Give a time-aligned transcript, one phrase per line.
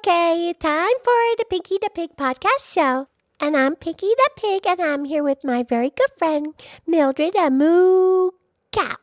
[0.00, 3.08] Okay, time for the Pinky the Pig podcast show.
[3.38, 6.54] And I'm Pinky the Pig, and I'm here with my very good friend,
[6.86, 8.30] Mildred the Moo
[8.72, 8.96] Cow.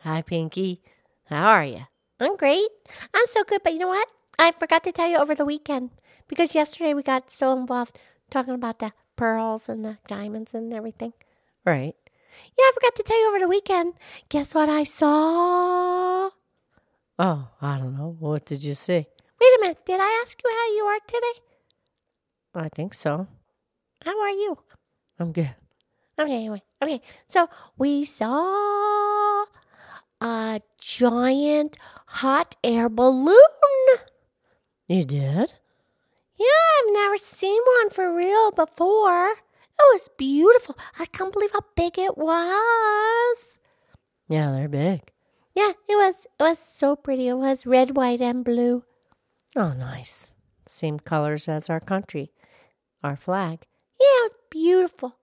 [0.00, 0.82] Hi, Pinky.
[1.26, 1.86] How are you?
[2.18, 2.66] I'm great.
[3.14, 4.08] I'm so good, but you know what?
[4.40, 5.90] I forgot to tell you over the weekend
[6.26, 11.12] because yesterday we got so involved talking about the pearls and the diamonds and everything.
[11.64, 11.94] Right.
[12.58, 13.94] Yeah, I forgot to tell you over the weekend.
[14.28, 16.30] Guess what I saw?
[17.20, 18.16] Oh, I don't know.
[18.18, 19.06] What did you see?
[19.84, 21.40] Did I ask you how you are today?
[22.54, 23.26] I think so.
[24.04, 24.58] How are you?
[25.18, 25.54] I'm good.
[26.18, 26.62] Okay, anyway.
[26.82, 29.44] Okay, so we saw
[30.20, 33.36] a giant hot air balloon.
[34.88, 35.54] You did?
[36.36, 36.46] Yeah,
[36.78, 39.30] I've never seen one for real before.
[39.32, 40.76] It was beautiful.
[40.98, 43.58] I can't believe how big it was.
[44.28, 45.12] Yeah, they're big.
[45.54, 46.26] Yeah, it was.
[46.38, 47.28] It was so pretty.
[47.28, 48.84] It was red, white, and blue.
[49.56, 50.30] Oh, nice.
[50.66, 52.30] Same colors as our country,
[53.02, 53.66] our flag.
[54.00, 55.16] Yeah, it was beautiful.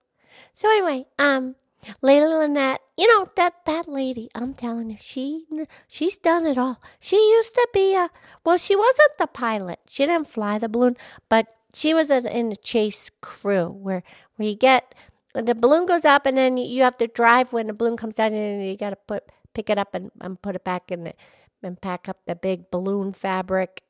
[0.52, 1.56] So anyway, um,
[2.02, 4.28] Layla Lynette, you know that that lady.
[4.34, 5.46] I'm telling you, she
[5.88, 6.80] she's done it all.
[7.00, 8.10] She used to be a
[8.44, 9.80] well, she wasn't the pilot.
[9.88, 10.96] She didn't fly the balloon,
[11.28, 14.02] but she was in, in the chase crew where
[14.36, 14.94] where you get
[15.34, 18.32] the balloon goes up and then you have to drive when the balloon comes down
[18.32, 21.14] and you got to put pick it up and, and put it back in the,
[21.62, 23.82] and pack up the big balloon fabric.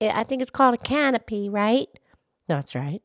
[0.00, 1.88] I think it's called a canopy, right?
[2.48, 3.02] That's right.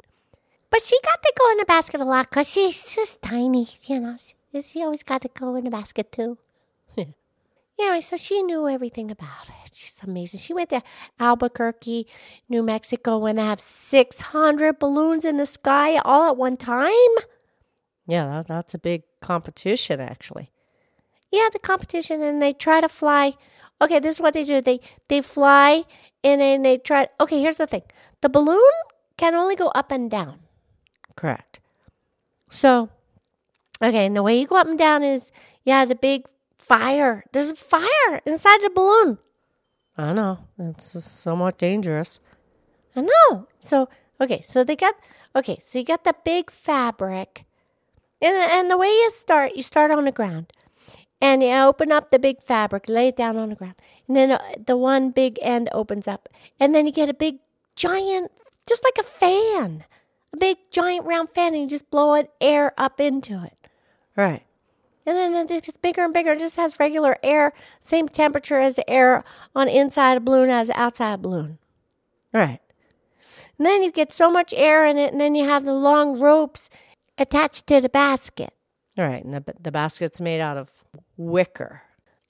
[0.70, 4.00] But she got to go in the basket a lot because she's just tiny, you
[4.00, 4.18] know.
[4.18, 6.38] She, she always got to go in the basket too.
[6.98, 7.06] Yeah.
[7.78, 9.72] Yeah, so she knew everything about it.
[9.73, 10.40] She's amazing.
[10.40, 10.82] She went to
[11.20, 12.08] Albuquerque,
[12.48, 16.94] New Mexico, when they have 600 balloons in the sky all at one time.
[18.08, 20.52] Yeah, that, that's a big competition, actually.
[21.32, 23.34] Yeah, the competition, and they try to fly.
[23.81, 24.61] Okay, this is what they do.
[24.61, 25.83] They they fly,
[26.23, 27.08] and then they try.
[27.19, 27.83] Okay, here's the thing:
[28.21, 28.71] the balloon
[29.17, 30.39] can only go up and down.
[31.15, 31.59] Correct.
[32.49, 32.89] So,
[33.81, 35.31] okay, and the way you go up and down is,
[35.63, 36.25] yeah, the big
[36.58, 37.23] fire.
[37.31, 39.17] There's a fire inside the balloon.
[39.97, 40.39] I know.
[40.59, 42.19] It's somewhat dangerous.
[42.95, 43.47] I know.
[43.59, 44.95] So, okay, so they got,
[45.36, 47.45] okay, so you got the big fabric.
[48.21, 50.52] And, and the way you start, you start on the ground.
[51.21, 53.76] And you open up the big fabric, lay it down on the ground.
[54.08, 56.30] And then uh, the one big end opens up.
[56.59, 57.39] And then you get a big,
[57.76, 58.31] giant,
[58.67, 59.86] just like a fan
[60.36, 63.67] a big giant round fan and you just blow it air up into it.
[64.15, 64.43] Right.
[65.05, 66.33] And then it gets bigger and bigger.
[66.33, 69.23] It just has regular air, same temperature as the air
[69.55, 71.59] on inside a balloon as outside a balloon.
[72.33, 72.59] Right.
[73.58, 76.20] And then you get so much air in it, and then you have the long
[76.20, 76.70] ropes
[77.17, 78.54] attached to the basket.
[78.98, 79.23] Right.
[79.23, 80.70] And the, the basket's made out of
[81.17, 81.83] wicker.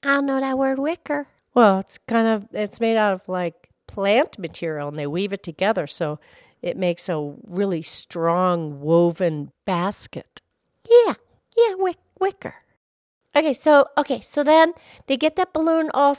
[0.04, 1.28] I don't know that word wicker.
[1.54, 5.44] Well, it's kind of, it's made out of like plant material and they weave it
[5.44, 5.88] together.
[5.88, 6.20] So
[6.62, 10.42] it makes a really strong woven basket.
[10.90, 11.14] Yeah,
[11.58, 12.56] yeah, wick, wicker.
[13.36, 14.74] Okay, so okay, so then
[15.08, 16.16] they get that balloon all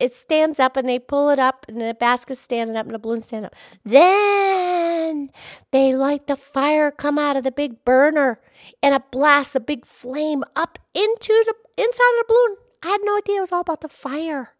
[0.00, 2.98] it stands up and they pull it up and the basket's standing up and the
[2.98, 3.54] balloon's standing up.
[3.84, 5.30] Then
[5.70, 8.40] they light the fire come out of the big burner
[8.82, 12.56] and it blasts a big flame up into the inside of the balloon.
[12.82, 14.52] I had no idea it was all about the fire.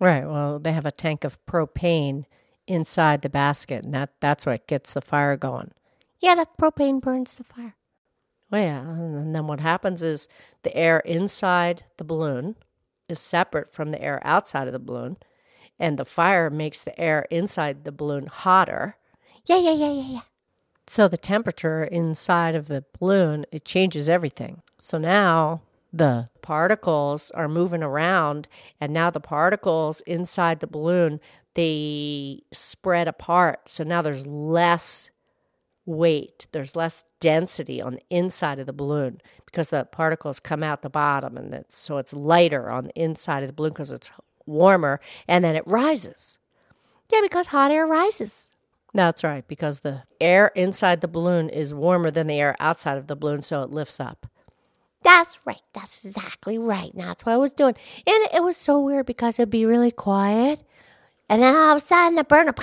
[0.00, 0.26] Right.
[0.26, 2.24] Well, they have a tank of propane
[2.66, 5.70] inside the basket, and that, that's what gets the fire going.
[6.20, 7.74] Yeah, the propane burns the fire.
[8.50, 10.28] Well, yeah, and then what happens is
[10.62, 12.56] the air inside the balloon
[13.08, 15.16] is separate from the air outside of the balloon,
[15.78, 18.96] and the fire makes the air inside the balloon hotter.
[19.46, 20.20] Yeah, yeah, yeah, yeah, yeah.
[20.86, 24.62] So the temperature inside of the balloon, it changes everything.
[24.78, 28.48] So now the particles are moving around
[28.80, 31.20] and now the particles inside the balloon
[31.54, 33.68] they spread apart.
[33.68, 35.10] So now there's less
[35.86, 40.82] weight, there's less density on the inside of the balloon because the particles come out
[40.82, 44.10] the bottom, and so it's lighter on the inside of the balloon because it's
[44.46, 46.38] warmer, and then it rises.
[47.10, 48.48] Yeah, because hot air rises.
[48.92, 53.06] That's right, because the air inside the balloon is warmer than the air outside of
[53.06, 54.26] the balloon, so it lifts up.
[55.02, 55.60] That's right.
[55.74, 56.90] That's exactly right.
[56.94, 57.74] And that's what I was doing.
[58.06, 60.62] And it was so weird because it'd be really quiet
[61.28, 62.54] and then all of a sudden, the burner.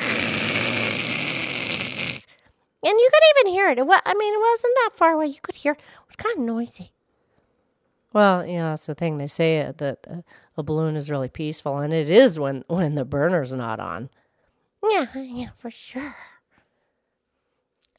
[2.84, 3.78] And you could even hear it.
[3.78, 5.28] it was, I mean, it wasn't that far away.
[5.28, 5.82] You could hear it.
[6.08, 6.92] was kind of noisy.
[8.14, 9.18] Well, you know, that's the thing.
[9.18, 10.24] They say that
[10.58, 14.10] a balloon is really peaceful, and it is when, when the burner's not on.
[14.84, 16.16] Yeah, yeah, for sure.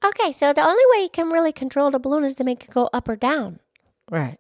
[0.05, 2.71] Okay, so the only way you can really control the balloon is to make it
[2.71, 3.61] go up or down.
[4.11, 4.39] Right.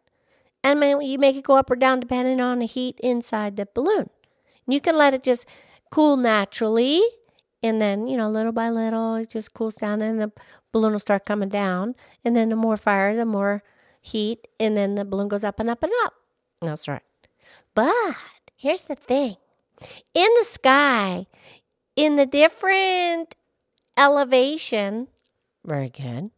[0.65, 4.11] And you make it go up or down depending on the heat inside the balloon.
[4.67, 5.47] You can let it just
[5.91, 7.03] cool naturally,
[7.62, 10.32] And then, you know, little by little, it just cools down and the
[10.73, 11.94] balloon will start coming down.
[12.25, 13.62] And then the more fire, the more
[14.00, 14.49] heat.
[14.59, 16.14] And then the balloon goes up and up and up.
[16.61, 17.03] That's right.
[17.75, 18.17] But
[18.56, 19.37] here's the thing
[20.14, 21.26] in the sky,
[21.97, 23.35] in the different
[23.97, 25.08] elevation,
[25.65, 26.31] Very good.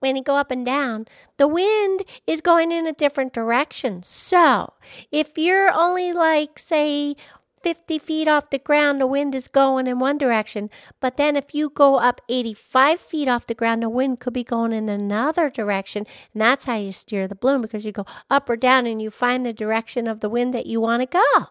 [0.00, 4.02] when you go up and down, the wind is going in a different direction.
[4.02, 4.72] So
[5.10, 7.16] if you're only like, say,
[7.62, 10.70] 50 feet off the ground, the wind is going in one direction.
[11.00, 14.44] But then if you go up 85 feet off the ground, the wind could be
[14.44, 16.06] going in another direction.
[16.32, 19.10] And that's how you steer the balloon because you go up or down and you
[19.10, 21.46] find the direction of the wind that you want to go.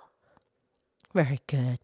[1.13, 1.79] Very good.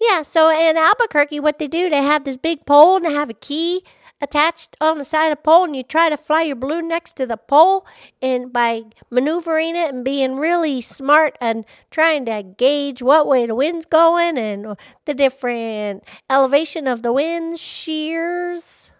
[0.00, 3.28] Yeah, so in Albuquerque, what they do, they have this big pole and they have
[3.28, 3.84] a key
[4.20, 7.16] attached on the side of the pole, and you try to fly your balloon next
[7.16, 7.86] to the pole,
[8.20, 13.54] and by maneuvering it and being really smart and trying to gauge what way the
[13.54, 18.90] wind's going and the different elevation of the wind shears.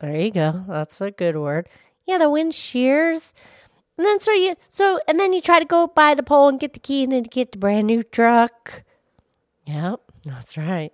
[0.00, 0.64] There you go.
[0.68, 1.68] That's a good word.
[2.06, 3.34] Yeah, the wind shears.
[3.96, 6.60] And then so you so and then you try to go by the pole and
[6.60, 8.84] get the key and then get the brand new truck.
[9.66, 10.92] Yep, that's right.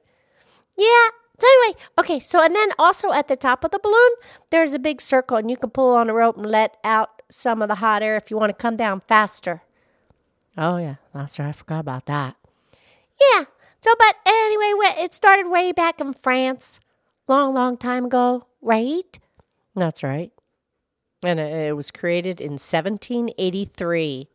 [0.77, 1.09] Yeah.
[1.44, 2.20] So anyway, okay.
[2.20, 4.11] So and then also at the top of the balloon,
[4.49, 7.61] there's a big circle, and you can pull on a rope and let out some
[7.61, 9.62] of the hot air if you want to come down faster.
[10.56, 11.49] Oh, yeah, that's right.
[11.49, 12.37] I forgot about that.
[13.20, 13.44] Yeah.
[13.82, 16.81] So, but anyway, it started way back in France,
[17.29, 19.19] long, long time ago, right?
[19.76, 20.32] That's right.
[21.23, 24.29] And it, it was created in 1783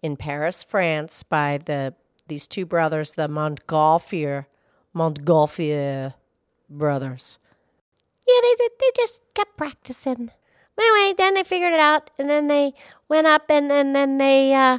[0.00, 1.92] in Paris, France, by the
[2.28, 4.46] these two brothers, the Montgolfier,
[4.94, 6.14] Montgolfier
[6.68, 7.38] brothers.
[8.26, 8.72] Yeah, they did.
[8.80, 10.30] They just kept practicing.
[10.78, 12.74] Anyway, then they figured it out, and then they
[13.08, 14.78] went up, and, and then they uh,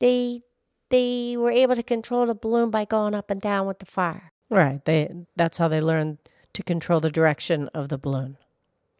[0.00, 0.42] they
[0.90, 4.32] they were able to control the balloon by going up and down with the fire.
[4.50, 4.84] Right.
[4.84, 6.18] They that's how they learned
[6.54, 8.38] to control the direction of the balloon.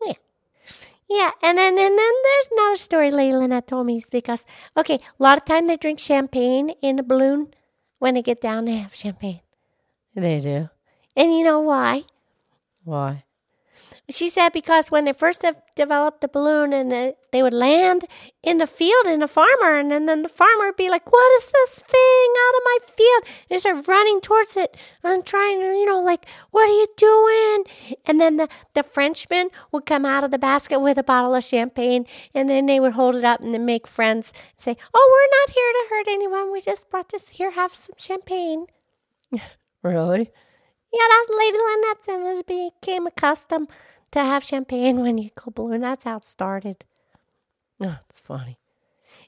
[0.05, 0.13] Yeah,
[1.09, 4.45] Yeah, and then and then there's another story Lynette told me because
[4.77, 7.55] okay, a lot of time they drink champagne in a balloon.
[7.99, 9.41] When they get down, they have champagne,
[10.15, 10.69] They do.
[11.17, 12.05] and you know why?
[12.89, 13.25] Why?
[14.09, 18.07] She said because when they first de- developed the balloon and uh, they would land
[18.43, 21.31] in the field in a farmer, and then, then the farmer would be like, What
[21.39, 23.23] is this thing out of my field?
[23.51, 24.75] And start running towards it
[25.05, 27.65] and trying to, you know, like, What are you doing?
[28.07, 31.45] And then the, the Frenchman would come out of the basket with a bottle of
[31.45, 35.09] champagne, and then they would hold it up and then make friends and say, Oh,
[35.13, 36.51] we're not here to hurt anyone.
[36.51, 38.65] We just brought this here, have some champagne.
[39.85, 40.33] Really?
[40.93, 43.69] Yeah, that's Lady Lynette and became accustomed
[44.13, 45.83] to have champagne when you go balloon.
[45.83, 46.85] That's how it started.
[47.81, 48.59] Oh, it's funny.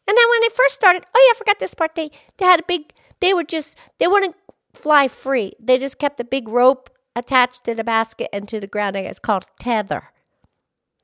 [0.09, 1.95] And then when they first started, oh yeah, I forgot this part.
[1.95, 2.93] They they had a big.
[3.21, 4.37] They would just they wouldn't
[4.73, 5.53] fly free.
[5.61, 8.97] They just kept a big rope attached to the basket and to the ground.
[8.97, 10.05] I guess called tether.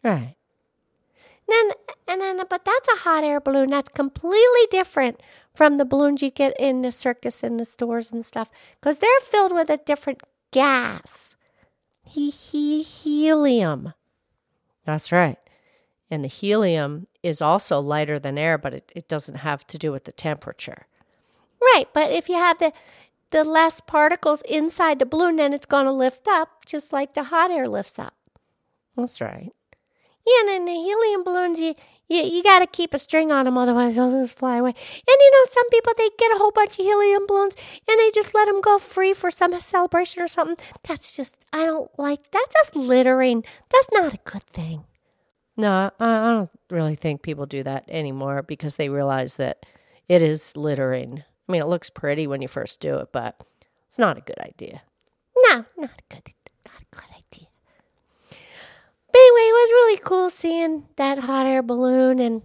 [0.03, 0.37] Right.
[1.49, 1.71] Then
[2.09, 3.71] and then, but that's a hot air balloon.
[3.71, 5.21] That's completely different
[5.55, 8.51] from the balloons you get in the circus and the stores and stuff
[8.81, 10.23] because they're filled with a different
[10.57, 11.37] gas.
[12.03, 13.93] He, he, helium.
[14.87, 15.37] That's right.
[16.11, 19.93] And the helium is also lighter than air, but it, it doesn't have to do
[19.93, 20.87] with the temperature.
[21.61, 22.73] Right, but if you have the
[23.33, 27.25] the less particles inside the balloon, then it's going to lift up just like the
[27.25, 28.15] hot air lifts up.
[28.97, 29.51] That's right.
[30.27, 31.75] Yeah, and then the helium balloons, you
[32.09, 34.71] you, you got to keep a string on them, otherwise they'll just fly away.
[34.71, 37.57] And you know, some people they get a whole bunch of helium balloons
[37.89, 40.57] and they just let them go free for some celebration or something.
[40.87, 42.31] That's just I don't like.
[42.31, 43.45] That's just littering.
[43.71, 44.85] That's not a good thing.
[45.57, 49.65] No, I, I don't really think people do that anymore because they realize that
[50.09, 51.25] it is littering.
[51.49, 53.41] I mean, it looks pretty when you first do it, but
[53.87, 54.83] it's not a good idea.
[55.49, 56.35] No, not a good,
[56.67, 57.49] not a good idea.
[58.29, 62.43] But anyway, it was really cool seeing that hot air balloon, and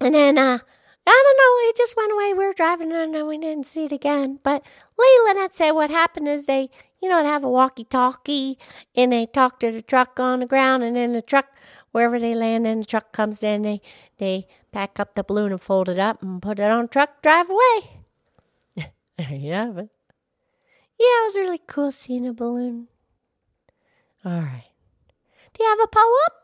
[0.00, 0.58] and then uh,
[1.06, 2.34] I don't know, it just went away.
[2.34, 4.38] We were driving and then we didn't see it again.
[4.44, 4.62] But
[4.98, 6.68] Lady Lynette said what happened is they,
[7.02, 8.58] you know, have a walkie-talkie,
[8.94, 11.46] and they talk to the truck on the ground, and then the truck,
[11.92, 13.80] wherever they land, and the truck comes in, they
[14.18, 17.22] they pack up the balloon and fold it up and put it on the truck,
[17.22, 18.02] drive away.
[19.16, 19.90] There you have it.
[20.98, 22.88] Yeah, it was really cool seeing a balloon.
[24.24, 24.68] All right.
[25.52, 26.43] Do you have a poem?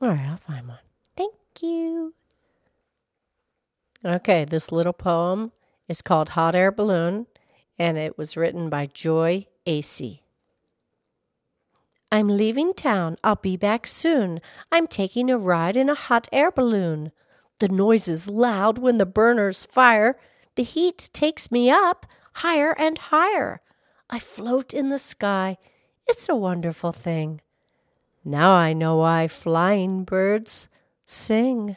[0.00, 0.78] All right, I'll find one.
[1.16, 2.14] Thank you.
[4.04, 5.52] Okay, this little poem
[5.88, 7.26] is called Hot Air Balloon,
[7.78, 10.20] and it was written by Joy Acey.
[12.12, 13.18] I'm leaving town.
[13.22, 14.40] I'll be back soon.
[14.72, 17.12] I'm taking a ride in a hot air balloon.
[17.60, 20.18] The noise is loud when the burners fire.
[20.56, 23.60] The heat takes me up higher and higher.
[24.08, 25.58] I float in the sky
[26.08, 27.42] It's a wonderful thing.
[28.24, 30.68] Now I know why flying birds
[31.06, 31.76] sing.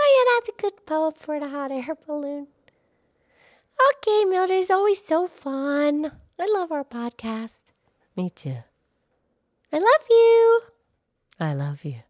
[0.00, 2.48] Oh, yeah, that's a good poem for the hot air balloon.
[3.90, 6.10] Okay, Mildred, it's always so fun.
[6.38, 7.72] I love our podcast.
[8.16, 8.56] Me too.
[9.72, 10.60] I love you.
[11.38, 12.02] I love you.